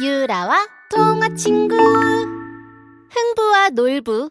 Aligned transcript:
유라와 0.00 0.68
통화 0.90 1.28
친구 1.34 1.74
흥부와 3.10 3.70
놀부 3.70 4.30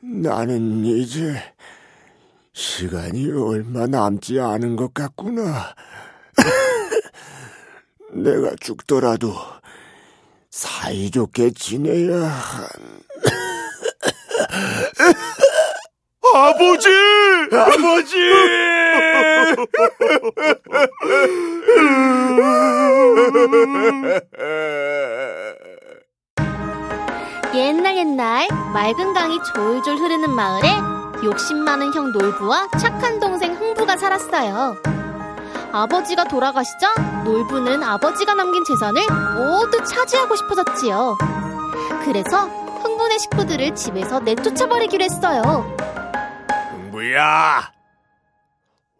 나는 0.00 0.86
이제 0.86 1.34
시간이 2.54 3.30
얼마 3.32 3.86
남지 3.86 4.40
않은 4.40 4.76
것 4.76 4.94
같구나. 4.94 5.74
내가 8.14 8.56
죽더라도 8.58 9.34
사이좋게 10.50 11.50
지내야 11.50 12.22
한. 12.22 12.68
아버지! 16.34 16.88
아버지! 17.52 18.73
옛날 27.54 27.96
옛날 27.96 28.48
맑은 28.72 29.14
강이 29.14 29.38
졸졸 29.54 29.96
흐르는 29.96 30.30
마을에 30.30 30.68
욕심 31.24 31.58
많은 31.58 31.94
형 31.94 32.10
놀부와 32.12 32.68
착한 32.80 33.20
동생 33.20 33.54
흥부가 33.54 33.96
살았어요. 33.96 34.76
아버지가 35.72 36.24
돌아가시자 36.24 36.94
놀부는 37.24 37.82
아버지가 37.82 38.34
남긴 38.34 38.64
재산을 38.64 39.02
모두 39.34 39.82
차지하고 39.84 40.36
싶어졌지요. 40.36 41.16
그래서 42.04 42.46
흥분의 42.82 43.18
식구들을 43.18 43.74
집에서 43.74 44.20
내쫓아버리기로 44.20 45.04
했어요. 45.04 45.42
흥부야, 46.72 47.73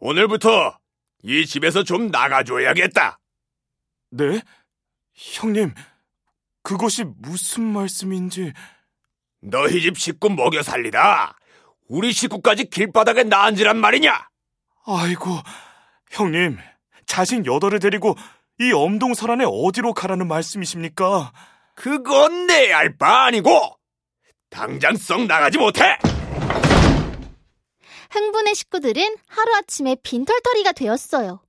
오늘부터 0.09 0.79
이 1.23 1.47
집에서 1.47 1.83
좀 1.83 2.09
나가줘야겠다. 2.09 3.19
네? 4.11 4.43
형님, 5.15 5.73
그것이 6.63 7.05
무슨 7.23 7.63
말씀인지. 7.63 8.53
너희 9.41 9.81
집 9.81 9.97
식구 9.99 10.29
먹여 10.29 10.63
살리다 10.63 11.39
우리 11.89 12.13
식구까지 12.13 12.69
길바닥에 12.69 13.23
나앉으란 13.25 13.79
말이냐? 13.79 14.29
아이고, 14.85 15.39
형님, 16.11 16.59
자식 17.07 17.47
여덟을 17.47 17.79
데리고 17.79 18.15
이 18.61 18.73
엄동설안에 18.73 19.45
어디로 19.49 19.95
가라는 19.95 20.29
말씀이십니까? 20.29 21.33
그건 21.75 22.47
내 22.47 22.71
알 22.75 22.99
바 22.99 23.25
아니고 23.25 23.79
당장 24.51 24.97
썩 24.97 25.25
나가지 25.25 25.57
못해. 25.57 25.97
흥분의 28.15 28.55
식구들은 28.55 29.17
하루아침에 29.27 29.97
빈털터리가 29.97 30.71
되었어요. 30.71 31.41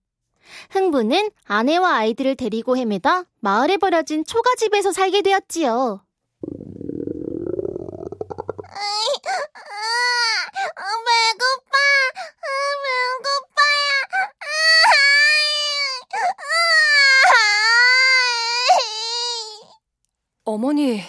흥부는 0.72 1.30
아내와 1.46 1.98
아이들을 1.98 2.36
데리고 2.36 2.76
헤매다 2.76 3.26
마을에 3.40 3.78
버려진 3.78 4.26
초가집에서 4.26 4.92
살게 4.92 5.22
되었지요. 5.22 6.04
배고파. 11.06 11.78
배고파요. 13.24 13.66
어머니, 20.46 21.04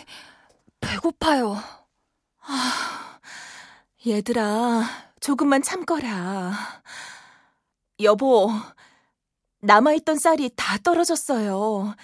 배고파요. 0.81 1.57
아, 2.43 3.21
얘들아, 4.07 5.06
조금만 5.27 5.61
참거라. 5.61 6.53
여보, 8.03 8.49
남아있던 9.59 10.21
쌀이 10.21 10.53
다 10.55 10.79
떨어졌어요. 10.79 11.97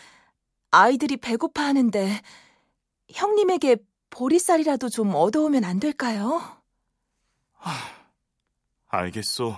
아이들이 0.73 1.17
배고파 1.19 1.63
하는데, 1.63 2.21
형님에게 3.13 3.77
보리쌀이라도 4.11 4.89
좀 4.89 5.15
얻어오면 5.15 5.63
안 5.63 5.79
될까요? 5.79 6.43
알겠소. 8.89 9.57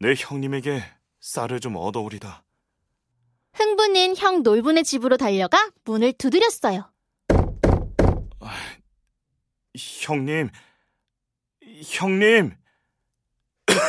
내 0.00 0.14
형님에게 0.16 0.82
쌀을 1.20 1.60
좀 1.60 1.76
얻어오리다. 1.76 2.42
흥부는 3.52 4.16
형 4.16 4.42
놀분의 4.42 4.84
집으로 4.84 5.18
달려가 5.18 5.70
문을 5.84 6.14
두드렸어요. 6.14 6.90
형님, 10.06 10.48
형님, 11.84 12.61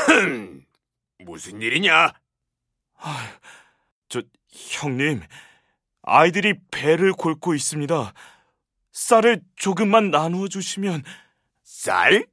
무슨 1.19 1.61
일이냐? 1.61 2.13
저, 4.09 4.21
형님, 4.49 5.21
아이들이 6.01 6.53
배를 6.71 7.13
골고 7.13 7.53
있습니다. 7.53 8.13
쌀을 8.91 9.41
조금만 9.55 10.11
나누어 10.11 10.47
주시면, 10.47 11.03
쌀? 11.63 12.25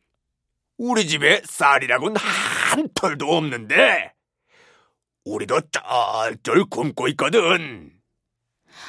우리 0.76 1.06
집에 1.06 1.42
쌀이라고는 1.44 2.16
한 2.16 2.88
털도 2.94 3.36
없는데 3.36 4.14
우리도 5.24 5.60
쩔쩔 5.70 6.64
굶고 6.64 7.08
있거든. 7.08 7.92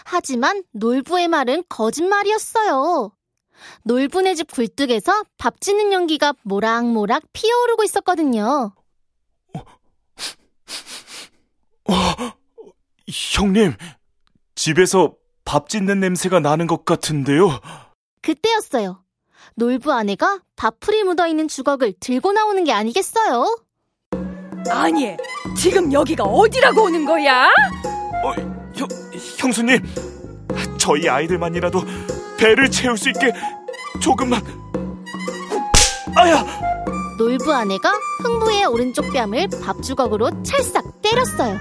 하지만 0.06 0.64
놀부의 0.72 1.28
말은 1.28 1.64
거짓말이었어요. 1.68 3.12
놀부네 3.84 4.36
집 4.36 4.52
굴뚝에서 4.52 5.24
밥 5.38 5.62
짓는 5.62 5.92
연기가 5.94 6.34
모락모락 6.44 7.24
피어오르고 7.34 7.84
있었거든요. 7.84 8.74
형님, 13.08 13.74
집에서 14.56 15.14
밥 15.44 15.70
짓는 15.70 16.00
냄새가 16.00 16.40
나는 16.40 16.68
것 16.68 16.86
같은데요. 16.86 17.60
그때였어요. 18.22 19.04
놀부 19.56 19.92
아내가 19.92 20.40
밥풀이 20.56 21.04
묻어있는 21.04 21.48
주걱을 21.48 21.94
들고 22.00 22.32
나오는 22.32 22.64
게 22.64 22.72
아니겠어요? 22.72 23.64
아니, 24.70 25.18
지금 25.58 25.92
여기가 25.92 26.24
어디라고 26.24 26.84
오는 26.84 27.06
거야? 27.06 27.48
어, 28.24 28.34
형, 28.76 28.88
형수님, 29.40 29.80
저희 30.78 31.10
아이들만이라도 31.10 31.82
배를 32.42 32.72
채울 32.72 32.98
수 32.98 33.10
있게 33.10 33.32
조금만. 34.02 34.42
아야! 36.16 36.44
놀부 37.20 37.54
아내가 37.54 37.92
흥부의 38.24 38.66
오른쪽 38.66 39.14
뺨을 39.14 39.48
밥주걱으로 39.64 40.42
찰싹 40.42 41.04
때렸어요. 41.04 41.60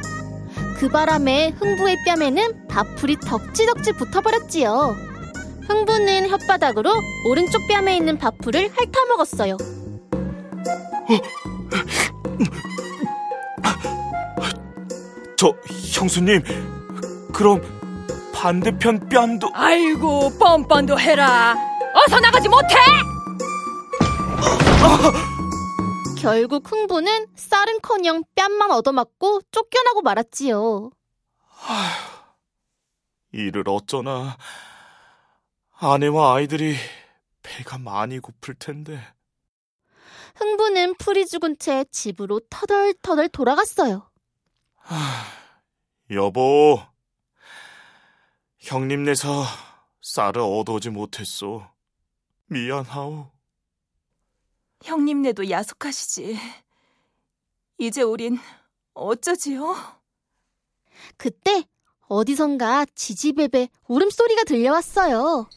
그 0.79 0.89
바람에 0.89 1.51
흥부의 1.61 1.99
뺨에는 2.07 2.67
밥풀이 2.69 3.19
덕지덕지 3.21 3.93
붙어버렸지요. 3.93 4.97
흥부는 5.69 6.29
혓바닥으로 6.29 6.91
오른쪽 7.29 7.69
뺨에 7.69 7.99
있는 7.99 8.17
밥풀을 8.17 8.71
핥아먹었어요. 8.75 9.59
저, 15.37 15.55
형수님, 15.95 16.43
그럼 17.35 17.80
반대편 18.41 19.07
뺨도. 19.11 19.51
아이고, 19.53 20.31
뻔뻔도 20.39 20.99
해라. 20.99 21.55
어서 21.95 22.19
나가지 22.21 22.49
못해! 22.49 22.75
결국 26.19 26.73
흥부는 26.73 27.27
쌀은커녕 27.37 28.25
뺨만 28.35 28.71
얻어맞고 28.71 29.43
쫓겨나고 29.51 30.01
말았지요. 30.01 30.91
이를 33.33 33.65
어쩌나. 33.67 34.39
아내와 35.79 36.37
아이들이 36.37 36.77
배가 37.43 37.77
많이 37.77 38.21
고플 38.21 38.55
텐데. 38.55 39.07
흥부는 40.37 40.95
풀이 40.95 41.27
죽은 41.27 41.59
채 41.59 41.85
집으로 41.93 42.41
터덜터덜 42.49 43.29
돌아갔어요. 43.29 44.11
여보, 46.11 46.81
형님네서 48.71 49.45
쌀을 50.01 50.39
얻어오지 50.43 50.91
못했소. 50.91 51.67
미안하오. 52.47 53.29
형님네도 54.85 55.51
야속하시지. 55.51 56.39
이제 57.79 58.03
우린 58.03 58.39
어쩌지요? 58.95 59.75
그때 61.17 61.65
어디선가 62.03 62.87
지지배배 62.95 63.71
울음소리가 63.89 64.45
들려왔어요. 64.45 65.49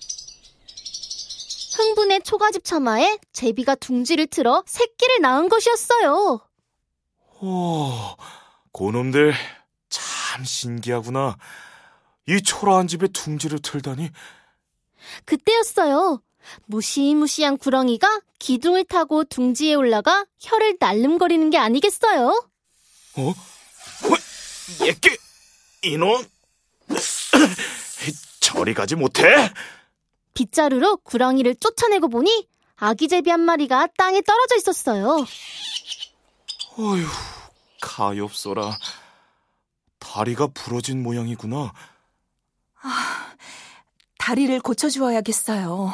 흥분의 1.77 2.23
초가집 2.23 2.63
처마에 2.63 3.19
제비가 3.31 3.75
둥지를 3.75 4.25
틀어 4.25 4.63
새끼를 4.65 5.21
낳은 5.21 5.49
것이었어요. 5.49 6.39
오, 7.41 7.91
고놈들 8.71 9.33
참 9.89 10.43
신기하구나. 10.43 11.37
이 12.27 12.41
초라한 12.41 12.87
집에 12.87 13.07
둥지를 13.07 13.59
틀다니. 13.61 14.09
그때였어요. 15.25 16.21
무시무시한 16.65 17.57
구렁이가 17.57 18.21
기둥을 18.39 18.85
타고 18.85 19.23
둥지에 19.23 19.73
올라가 19.75 20.25
혀를 20.39 20.77
날름거리는 20.79 21.49
게 21.49 21.57
아니겠어요? 21.57 22.27
어? 23.17 23.33
예끼 24.85 25.09
이놈 25.83 26.25
저리 28.39 28.73
가지 28.73 28.95
못해? 28.95 29.23
빗자루로 30.33 30.97
구렁이를 30.97 31.55
쫓아내고 31.55 32.09
보니 32.09 32.47
아기 32.75 33.07
제비 33.07 33.29
한 33.29 33.41
마리가 33.41 33.87
땅에 33.97 34.21
떨어져 34.21 34.55
있었어요. 34.57 35.25
어휴, 36.77 37.05
가엾어라. 37.81 38.77
다리가 39.99 40.47
부러진 40.47 41.03
모양이구나. 41.03 41.71
다리를 44.17 44.59
고쳐주어야겠어요. 44.61 45.93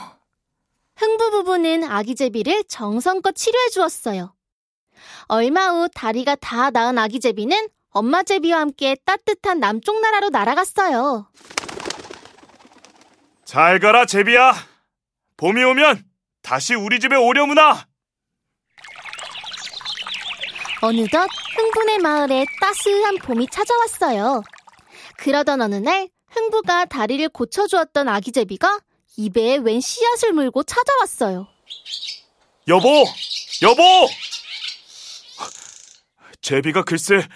흥부 0.96 1.32
부부는 1.32 1.84
아기 1.84 2.16
제비를 2.16 2.64
정성껏 2.68 3.36
치료해 3.36 3.70
주었어요. 3.70 4.36
얼마 5.28 5.70
후 5.70 5.88
다리가 5.94 6.36
다 6.36 6.70
나은 6.70 6.98
아기 6.98 7.20
제비는 7.20 7.70
엄마 7.92 8.22
제비와 8.24 8.60
함께 8.60 8.96
따뜻한 9.06 9.60
남쪽 9.60 10.00
나라로 10.02 10.30
날아갔어요. 10.30 11.32
잘 13.46 13.80
가라, 13.80 14.06
제비야. 14.06 14.54
봄이 15.38 15.64
오면 15.64 16.04
다시 16.44 16.76
우리 16.76 17.00
집에 17.00 17.16
오려무나. 17.16 17.88
어느덧 20.82 21.28
흥분의 21.56 21.98
마을에 22.00 22.46
따스한 22.62 23.16
봄이 23.18 23.48
찾아왔어요. 23.52 24.44
그러던 25.18 25.62
어느 25.62 25.76
날 25.76 26.10
흥부가 26.32 26.86
다리를 26.86 27.28
고쳐주었던 27.30 28.08
아기 28.08 28.32
제비가 28.32 28.80
입에 29.18 29.58
웬 29.58 29.82
씨앗을 29.82 30.34
물고 30.34 30.64
찾아왔어요. 30.64 31.48
여보, 32.68 32.88
여보! 33.62 33.84
제비가 36.42 36.84
글쎄 36.84 37.28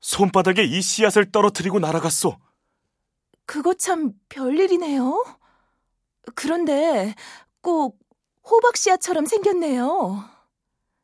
손바닥에 0.00 0.64
이 0.64 0.80
씨앗을 0.80 1.30
떨어뜨리고 1.30 1.78
날아갔소. 1.78 2.38
그거 3.46 3.74
참 3.74 4.12
별일이네요. 4.28 5.24
그런데 6.34 7.14
꼭 7.60 7.98
호박 8.42 8.76
씨앗처럼 8.76 9.26
생겼네요. 9.26 10.24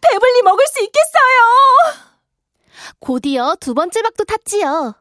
배불리 0.00 0.42
먹을 0.42 0.64
수 0.68 0.80
있겠어요. 0.82 2.06
곧이어 3.00 3.56
두 3.60 3.74
번째 3.74 4.00
박도 4.02 4.22
탔지요. 4.24 4.94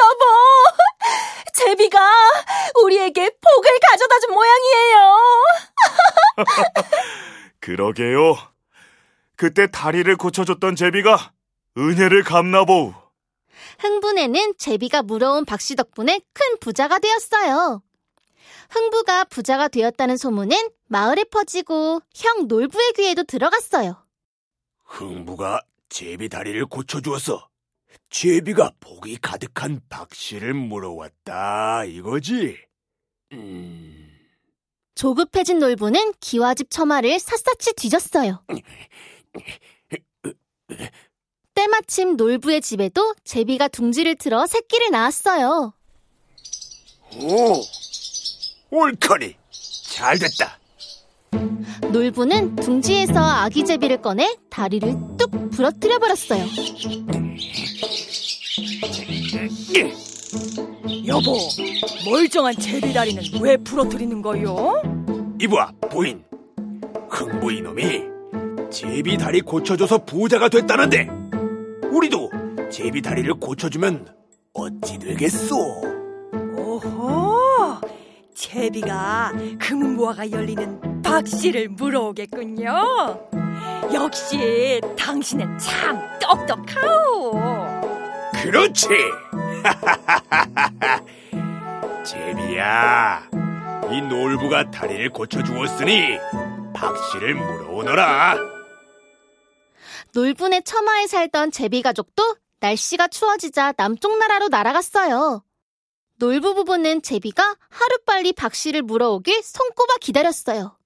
여보, 0.01 0.23
제비가 1.55 1.99
우리에게 2.85 3.31
복을 3.41 3.71
가져다 3.89 4.19
준 4.21 4.33
모양이에요. 4.35 5.17
그러게요 7.61 8.37
그때 9.37 9.71
다리를 9.71 10.15
고쳐줬던 10.17 10.77
제비가 10.77 11.33
은혜를 11.79 12.25
갚나보우 12.25 12.93
흥분에는 13.79 14.55
제비가 14.59 15.03
물어온 15.03 15.45
박씨 15.47 15.77
덕분에 15.77 16.21
큰 16.35 16.59
부자가 16.61 16.99
되었어요. 16.99 17.83
흥부가 18.71 19.25
부자가 19.25 19.69
되었다는 19.69 20.17
소문은 20.17 20.57
마을에 20.87 21.25
퍼지고 21.25 22.01
형 22.15 22.47
놀부의 22.47 22.93
귀에도 22.97 23.25
들어갔어요. 23.25 24.07
흥부가 24.85 25.61
제비 25.89 26.29
다리를 26.29 26.65
고쳐주어서 26.67 27.49
제비가 28.09 28.73
복이 28.81 29.19
가득한 29.19 29.81
박씨를 29.89 30.55
물어왔다 30.55 31.85
이거지? 31.85 32.57
음... 33.33 34.07
조급해진 34.95 35.59
놀부는 35.59 36.13
기와집 36.21 36.71
처마를 36.71 37.19
샅샅이 37.19 37.73
뒤졌어요. 37.77 38.45
때마침 41.55 42.17
놀부의 42.17 42.61
집에도 42.61 43.15
제비가 43.25 43.69
둥지를 43.69 44.17
틀어 44.17 44.47
새끼를 44.47 44.91
낳았어요. 44.91 45.75
오, 47.17 47.63
옳거니 48.71 49.35
잘됐다. 49.91 50.59
놀부는 51.93 52.57
둥지에서 52.57 53.19
아기 53.21 53.65
제비를 53.65 54.01
꺼내 54.01 54.37
다리를 54.49 54.95
뚝 55.19 55.51
부러뜨려 55.51 55.99
버렸어요. 55.99 56.45
여보, 61.07 61.37
멀쩡한 62.09 62.55
제비 62.57 62.93
다리는 62.93 63.23
왜 63.41 63.57
부러뜨리는 63.57 64.23
거요? 64.23 64.81
이봐 65.41 65.73
부인, 65.91 66.23
흥부 67.09 67.53
이놈이 67.53 68.03
제비 68.71 69.17
다리 69.19 69.41
고쳐줘서 69.41 70.05
부자가 70.05 70.49
됐다는데 70.49 71.09
우리도 71.91 72.31
제비 72.71 73.03
다리를 73.03 73.35
고쳐주면 73.35 74.07
어찌 74.53 74.99
되겠소? 74.99 75.57
오호! 76.57 77.20
제비가 78.51 79.33
금은보화가 79.61 80.33
열리는 80.33 81.03
박씨를 81.03 81.69
물어오겠군요. 81.69 83.29
역시 83.95 84.81
당신은 84.99 85.57
참 85.57 86.01
똑똑하오. 86.19 87.31
그렇지. 88.43 88.89
제비야, 92.05 93.29
이 93.93 94.01
놀부가 94.01 94.69
다리를 94.69 95.11
고쳐주었으니 95.11 96.19
박씨를 96.75 97.37
물어오너라. 97.37 98.37
놀분의 100.13 100.65
처마에 100.65 101.07
살던 101.07 101.53
제비 101.53 101.83
가족도 101.83 102.35
날씨가 102.59 103.07
추워지자 103.07 103.75
남쪽 103.77 104.19
나라로 104.19 104.49
날아갔어요. 104.49 105.45
놀부 106.21 106.55
부부는 106.55 107.01
제비가 107.01 107.57
하루빨리 107.71 108.35
박 108.35 108.55
씨를 108.55 108.83
물어오길 108.83 109.43
손꼽아 109.43 109.97
기다렸어요. 110.03 110.77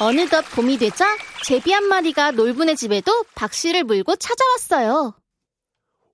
어느덧 0.00 0.42
봄이 0.50 0.78
되자 0.78 1.06
제비 1.44 1.72
한 1.72 1.84
마리가 1.84 2.32
놀분의 2.32 2.74
집에도 2.76 3.24
박 3.36 3.54
씨를 3.54 3.84
물고 3.84 4.16
찾아왔어요. 4.16 5.16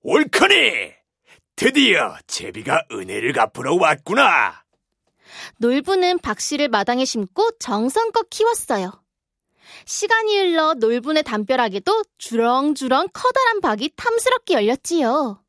옳거니! 0.03 0.93
드디어 1.55 2.15
제비가 2.27 2.83
은혜를 2.91 3.33
갚으러 3.33 3.75
왔구나. 3.75 4.63
놀부는 5.57 6.19
박 6.19 6.39
씨를 6.39 6.69
마당에 6.69 7.03
심고 7.03 7.57
정성껏 7.57 8.29
키웠어요. 8.29 9.04
시간이 9.85 10.37
흘러 10.37 10.73
놀분의 10.75 11.23
담벼락에도 11.23 12.03
주렁주렁 12.17 13.07
커다란 13.13 13.61
박이 13.61 13.91
탐스럽게 13.95 14.53
열렸지요. 14.55 15.41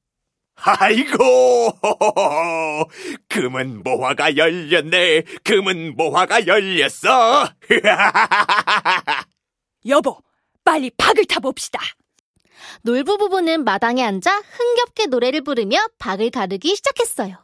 아이고, 0.58 1.72
금은 3.28 3.82
모화가 3.82 4.36
열렸네. 4.36 5.22
금은 5.44 5.96
모화가 5.96 6.46
열렸어. 6.46 7.46
여보, 9.86 10.18
빨리 10.64 10.90
박을 10.96 11.26
타봅시다. 11.26 11.78
놀부 12.82 13.18
부부는 13.18 13.64
마당에 13.64 14.02
앉아 14.02 14.30
흥겹게 14.34 15.06
노래를 15.06 15.42
부르며 15.42 15.78
박을 15.98 16.30
가르기 16.30 16.74
시작했어요. 16.74 17.36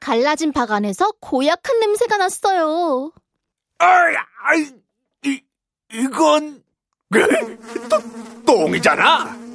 갈라진 0.00 0.52
박 0.52 0.70
안에서 0.70 1.12
고약한 1.20 1.80
냄새가 1.80 2.18
났어요. 2.18 3.10
아이, 3.78 4.14
아이, 4.44 4.66
이, 5.24 5.40
이건 5.94 6.62
또 7.88 7.98
똥이잖아 8.44 9.45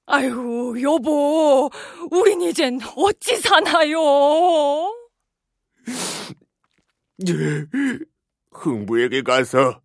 아유, 0.06 0.74
여보, 0.82 1.70
우린 2.10 2.40
이젠 2.42 2.80
어찌 2.96 3.36
사나요? 3.36 3.98
흥부에게 8.52 9.22
가서 9.22 9.80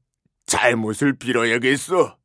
잘못을 0.46 1.18
빌어야겠어. 1.18 2.18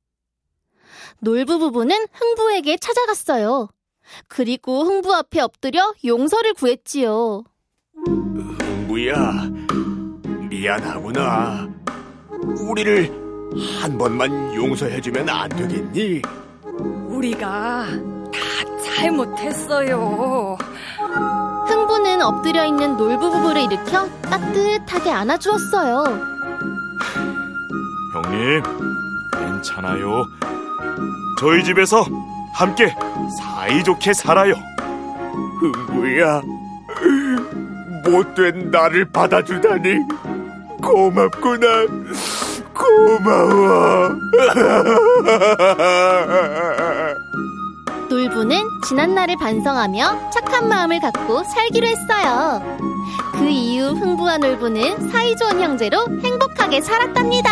놀부 1.20 1.58
부부는 1.58 2.06
흥부에게 2.12 2.78
찾아갔어요. 2.78 3.68
그리고 4.28 4.84
흥부 4.84 5.14
앞에 5.14 5.40
엎드려 5.40 5.92
용서를 6.04 6.54
구했지요. 6.54 7.44
흥부야, 7.94 9.50
미안하구나. 10.60 11.66
우리를 12.60 13.10
한 13.80 13.96
번만 13.96 14.54
용서해주면 14.54 15.26
안 15.30 15.48
되겠니? 15.48 16.20
우리가 17.08 17.86
다 18.30 18.38
잘못했어요. 18.84 20.58
흥부는 21.66 22.20
엎드려 22.20 22.66
있는 22.66 22.94
놀부 22.98 23.30
부부를 23.30 23.62
일으켜 23.62 24.06
따뜻하게 24.20 25.10
안아주었어요. 25.10 26.04
형님, 28.12 28.62
괜찮아요. 29.32 30.26
저희 31.38 31.64
집에서 31.64 32.04
함께 32.52 32.94
사이좋게 33.38 34.12
살아요. 34.12 34.52
흥부야, 35.60 36.42
못된 38.04 38.70
나를 38.70 39.06
받아주다니 39.06 40.00
고맙구나. 40.80 41.86
고마워. 42.74 44.10
놀부는 48.08 48.62
지난날을 48.86 49.36
반성하며 49.36 50.30
착한 50.30 50.68
마음을 50.68 51.00
갖고 51.00 51.42
살기로 51.44 51.86
했어요. 51.86 52.62
그 53.32 53.46
이후 53.48 53.92
흥부와 53.92 54.38
놀부는 54.38 55.10
사이좋은 55.10 55.60
형제로 55.60 56.06
행복하게 56.22 56.80
살았답니다. 56.80 57.50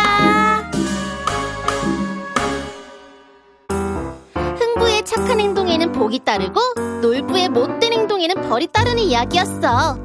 흥부의 4.59 5.03
착한 5.05 5.39
행동에는 5.39 5.91
복이 5.93 6.19
따르고 6.25 6.59
놀부의 7.01 7.49
못된 7.49 7.93
행동에는 7.93 8.41
벌이 8.49 8.67
따르는 8.67 8.99
이야기였어. 8.99 9.97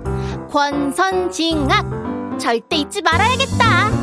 권선징악 0.51 1.94
절대 2.39 2.77
잊지 2.77 3.03
말아야겠다. 3.03 3.94